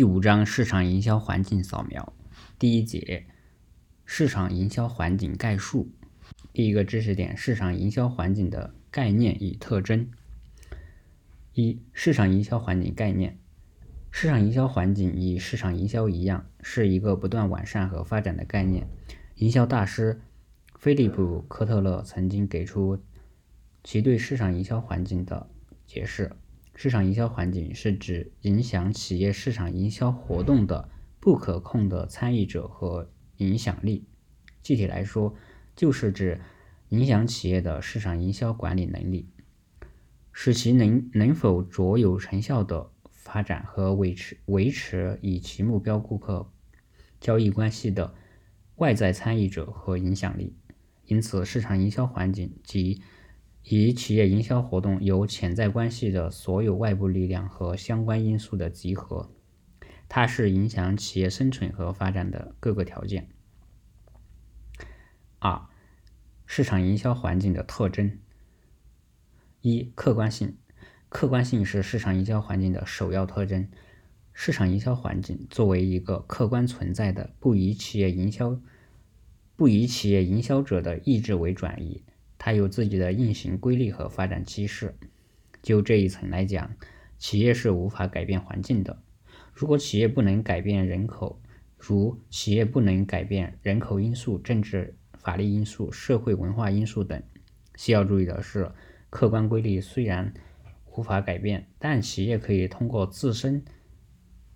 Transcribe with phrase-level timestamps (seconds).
[0.00, 2.14] 第五章市场营销环境扫描，
[2.58, 3.26] 第一节
[4.06, 5.90] 市场营销环境概述。
[6.54, 10.10] 第一个知识点：市场营销环境的概念与特征。
[11.52, 13.38] 一、市场营销环境概念。
[14.10, 18.88] 市场营销环境与市场营销一样，是一个不断完善和发展的概念。
[19.34, 20.22] 营销大师
[20.78, 22.98] 菲利普·科特勒曾经给出
[23.84, 25.50] 其对市场营销环境的
[25.86, 26.32] 解释。
[26.82, 30.88] 市场营销环境是指影响企业市场营销活动的
[31.20, 34.06] 不可控的参与者和影响力。
[34.62, 35.34] 具体来说，
[35.76, 36.40] 就是指
[36.88, 39.28] 影响企业的市场营销管理能力，
[40.32, 46.50] 使其能能否卓有成效的发展和维持维持与其目标顾客
[47.20, 48.14] 交易关系的
[48.76, 50.56] 外在参与者和影响力。
[51.04, 53.02] 因此，市场营销环境及。
[53.62, 59.30] 以企业营销活动有潜在关系的所有外部力量和相关因素的集合，
[60.08, 63.28] 它是影响企业生存和发展的各个条件。
[65.38, 65.62] 二、
[66.46, 68.18] 市场营销环境的特征：
[69.60, 70.56] 一、客观性。
[71.08, 73.68] 客观性是市场营销环境的首要特征。
[74.32, 78.58] 市场营销环境作为一个客观存在的，不以企业营销
[79.56, 82.02] 不以企业营销者的意志为转移。
[82.42, 84.96] 它有自己的运行规律和发展趋势。
[85.60, 86.74] 就这一层来讲，
[87.18, 89.02] 企业是无法改变环境的。
[89.52, 91.38] 如果企业不能改变人口，
[91.76, 97.22] 如企业不能改变人口因素、政治法律因素、社会文化因素等，
[97.76, 98.72] 需要注意的是，
[99.10, 100.32] 客观规律虽然
[100.96, 103.62] 无法改变，但企业可以通过自身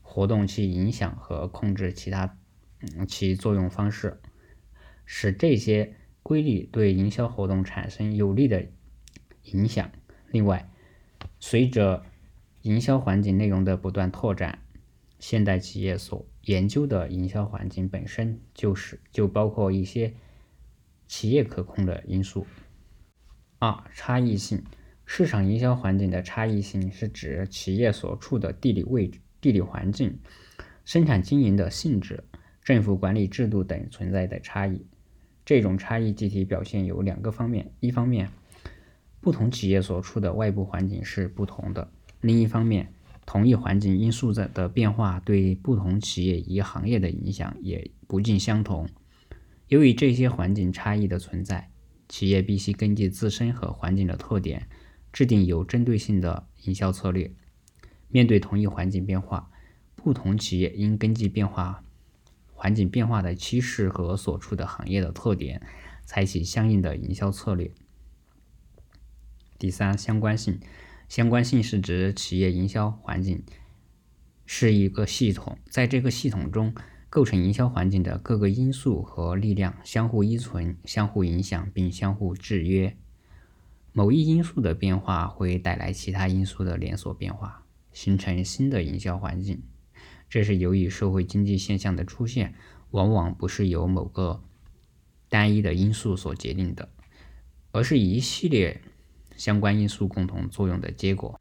[0.00, 2.38] 活动去影响和控制其他
[2.78, 4.20] 嗯其作用方式，
[5.04, 5.96] 使这些。
[6.22, 8.66] 规律对营销活动产生有利的
[9.44, 9.90] 影响。
[10.30, 10.70] 另外，
[11.40, 12.04] 随着
[12.62, 14.58] 营销环境内容的不断拓展，
[15.18, 20.14] 现代企业所研究的营销环境本身就是就包括一些
[21.06, 22.46] 企业可控的因素。
[23.58, 24.62] 二、差异性。
[25.04, 30.18] 市场营销环境的差异性是指企业所处的地理位置、地理环境、
[30.84, 32.24] 生产经营的性质、
[32.62, 34.86] 政府管理制度等存在的差异。
[35.44, 38.28] 这种差异具体表现有两个方面：一方面，
[39.20, 41.88] 不同企业所处的外部环境是不同的；
[42.20, 42.92] 另一方面，
[43.26, 48.88] 同一环境因素的的变化对不同企业与行业的影响也不尽相同。
[49.68, 51.70] 由于这些环境差异的存在，
[52.08, 54.68] 企业必须根据自身和环境的特点，
[55.12, 57.30] 制定有针对性的营销策略。
[58.08, 59.50] 面对同一环境变化，
[59.96, 61.82] 不同企业应根据变化。
[62.62, 65.60] 环境变化的趋势和所处的行业的特点，
[66.04, 67.72] 采取相应的营销策略。
[69.58, 70.60] 第三，相关性。
[71.08, 73.42] 相关性是指企业营销环境
[74.46, 76.72] 是一个系统，在这个系统中，
[77.10, 82.96] 构成营销环境的各个因素和力量相互依存、相互影响并相互制约。
[83.92, 89.64] 某一因素的变化会带来其他因素的连锁变化，形成新的营销环境。
[90.32, 92.54] 这是由于社会经济现象的出现，
[92.90, 94.42] 往往不是由某个
[95.28, 96.88] 单一的因素所决定的，
[97.70, 98.80] 而是一系列
[99.36, 101.38] 相关因素共同作用的结果。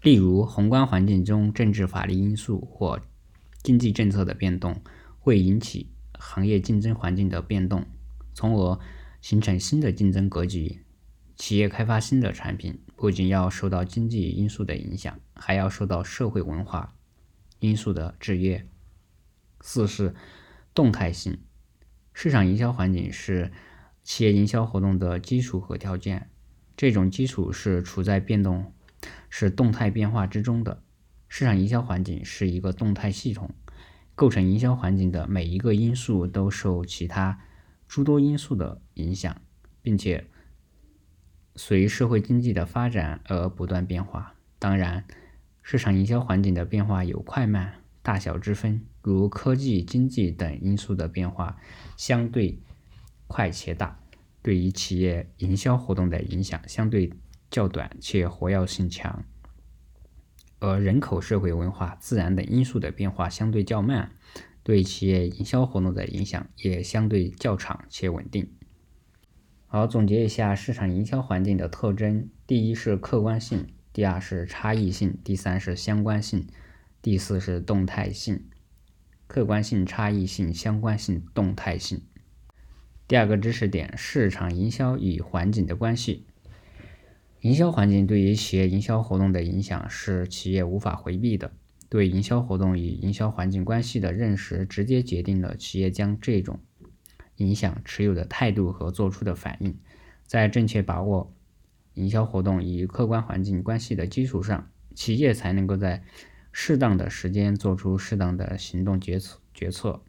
[0.00, 3.00] 例如，宏观环境中政治法律因素或
[3.62, 4.82] 经济政策的变动，
[5.20, 7.86] 会引起行业竞争环境的变动，
[8.34, 8.76] 从而
[9.20, 10.80] 形成新的竞争格局。
[11.36, 16.92] 企业开发新的产品，不仅要受到经济因素的影响，还要受到社会文化。
[17.62, 18.66] 因素的制约。
[19.60, 20.14] 四是
[20.74, 21.38] 动态性，
[22.12, 23.52] 市场营销环境是
[24.02, 26.30] 企业营销活动的基础和条件。
[26.76, 28.74] 这种基础是处在变动、
[29.30, 30.82] 是动态变化之中的。
[31.28, 33.54] 市场营销环境是一个动态系统，
[34.16, 37.40] 构成营销环境的每一个因素都受其他
[37.86, 39.40] 诸多因素的影响，
[39.80, 40.26] 并且
[41.54, 44.34] 随社会经济的发展而不断变化。
[44.58, 45.04] 当然。
[45.62, 51.56] 市场营销环境的变化有快慢、大小之分，如科技、经济等因素的变化
[51.96, 52.60] 相对
[53.28, 53.98] 快且大，
[54.42, 57.12] 对于企业营销活动的影响相对
[57.48, 59.22] 较短且活跃性强；
[60.58, 64.12] 而人口、社会文化、自然等因素的变化相对较慢，
[64.64, 68.50] 对企业营销活动的影响也相对较长且稳定。
[69.66, 73.68] 好，总结一下市场营销环境的特征：第一是客观性。
[73.92, 76.46] 第二是差异性，第三是相关性，
[77.02, 78.44] 第四是动态性。
[79.26, 82.02] 客观性、差异性、相关性、动态性。
[83.06, 86.26] 第二个知识点：市场营销与环境的关系。
[87.40, 91.52] 营销环境对于企业营销活动的影响是企业无法回避的。
[91.88, 96.60] 对营销活动与营销环境关系的认识，直接决定了企业将这种
[97.36, 99.78] 影响持有的态度和做出的反应。
[100.26, 101.34] 在正确把握
[101.94, 106.02] 营销活动与客观环境关系的基础上，企业才能够在
[106.52, 110.02] 适当的时间做出适当的行动决策决策。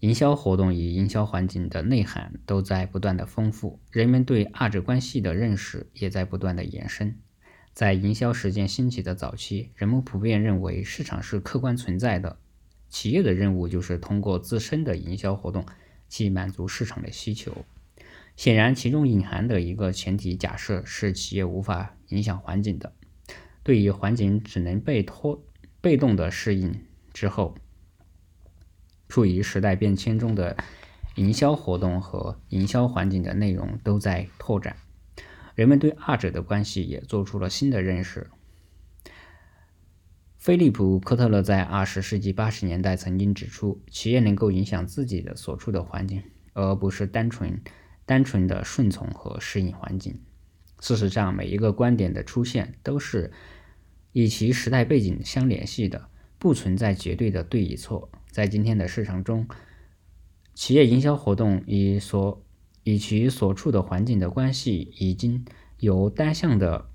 [0.00, 7.18] 营销活动与营销环境的内涵都在不断的丰富，人们对二者关系的认识也在不断的延伸。
[7.72, 12.38] 在营销实践兴起的早期，人们普遍认为市场是客观存在的，
[12.90, 15.64] 企业的任务就是通过自身的营销活动
[16.08, 17.64] 去满足市场的需求。
[18.36, 22.92] 显然，其中隐含的一个前提假设是企业无法影响环境的，
[23.62, 25.44] 对于环境只能被拖
[25.80, 27.54] 被动的适应之后，
[29.08, 30.56] 处于时代变迁中的
[31.14, 34.76] 营销活动和营销环境的内容都在拓展。
[35.54, 38.28] 人们对二者的关系也做出了新的认识。
[40.36, 46.22] 菲利普·科特勒在二十世纪八十年代曾经指出，企业能够影响自己的所处的环境，
[46.52, 47.62] 而不是单纯
[48.06, 50.20] 单纯的顺从和适应环境。
[50.80, 53.32] 事实上，每一个观点的出现都是
[54.12, 56.08] 与其时代背景相联系的，
[56.38, 58.10] 不存在绝对的对与错。
[58.30, 59.48] 在今天的市场中，
[60.54, 62.44] 企业营销活动与所
[62.82, 65.44] 与其所处的环境的关系已经
[65.78, 66.90] 由单向的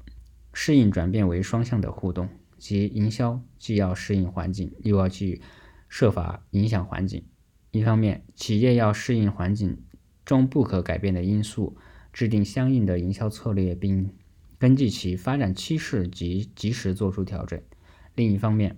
[0.53, 5.41] 适应转变为双向的互动，即营销既要适应环境，又要去
[5.87, 7.23] 设法影响环境。
[7.71, 9.81] 一方面，企业要适应环境
[10.29, 11.75] 中不可改变的因素，
[12.13, 14.13] 制定相应的营销策略，并
[14.59, 17.61] 根据其发展趋势及及时做出调整；
[18.13, 18.77] 另一方面，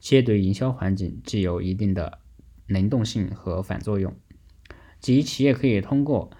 [0.00, 2.18] 企业对营销环境具有一定的
[2.66, 4.12] 能动性和反作用，
[4.98, 6.32] 即企业可以通过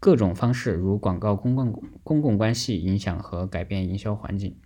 [0.00, 4.56] 各种方式，如广告、公共公共关系，影响和改变营销环境，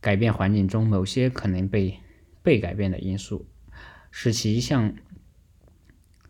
[0.00, 1.98] 改变环境中某些可能被
[2.44, 3.48] 被改变的因素，
[4.12, 4.94] 使其向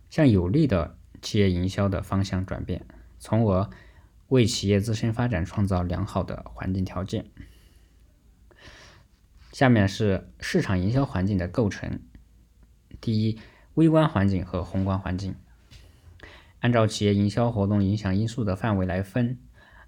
[0.08, 2.84] 向有利的企业营销的方向转变，
[3.18, 3.68] 从而
[4.28, 7.24] 为企业自身发展创造良好的环境条件。
[9.52, 12.00] 下面是市场营销环境的构成：
[13.00, 13.38] 第一，
[13.74, 15.34] 微观环境和宏观环境。
[16.60, 19.38] 按照企业营销活动影响因素的范围来分，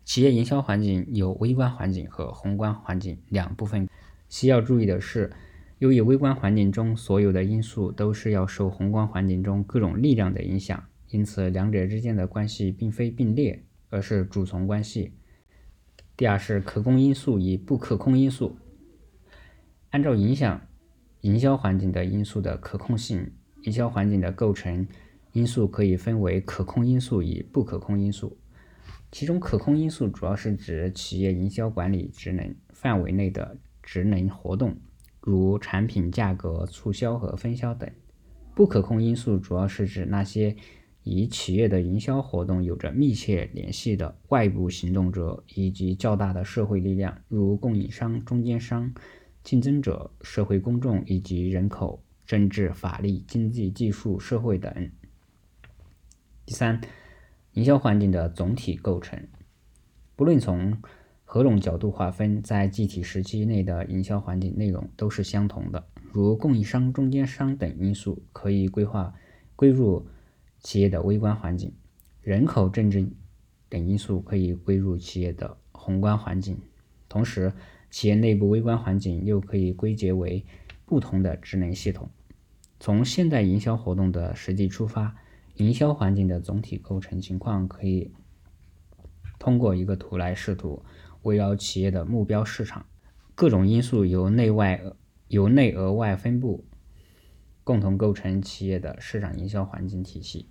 [0.05, 3.89] 企业营销环境有微观环境和宏观环境两部分。
[4.29, 5.33] 需要注意的是，
[5.79, 15.13] 由于微观环境中所有的因素都是要受宏观环境中各种力量的影响，因此两者之间的关系并非并列，而是主从关系。
[16.17, 18.57] 第二是可控因素与不可控因素。
[19.91, 20.61] 按照影响
[21.23, 24.87] 营销环境的因素的可控性，营销环境的构成。
[25.33, 28.37] 因素可以分为可控因素与不可控因素，
[29.13, 34.77] 其中可控因素主要是指企业营销管理职能范围内的职能活动，
[35.21, 37.89] 如产品价格、促销和分销等；
[38.57, 40.57] 不可控因素主要是指那些
[41.11, 48.95] 与企业的营销活动有着密切联系的外部行动者以及较大的社会力量，如供应商、中间商、
[49.43, 54.73] 竞争者、社会公众以及人口、政治、法律、经济、技术、社会等。
[56.47, 56.81] 第三，
[57.55, 59.27] 营销环境的总体构成，
[60.15, 60.81] 不论从
[61.25, 65.85] 何种角度划分，在具体时期内的营销环境内容都是相同的。
[66.13, 69.13] 如供应商、中间商等因素可以规划
[69.57, 70.07] 归入
[70.61, 71.73] 企业的微观环境，
[72.23, 73.07] 人口、政治
[73.69, 76.57] 等因素可以归入企业的宏观环境。
[77.09, 77.53] 同时，
[77.91, 80.45] 企业内部微观环境又可以归结为
[80.87, 82.09] 不同的职能系统。
[82.79, 85.17] 从现代营销活动的实际出发。
[85.57, 88.11] 营销环境的总体构成情况可以
[89.39, 90.83] 通过一个图来视图，
[91.23, 92.87] 围绕企业的目标市场，
[93.35, 94.81] 各种因素由内外
[95.29, 96.65] 由内而外分布，
[97.71, 100.49] 共同构成企业的市场营销环境体系。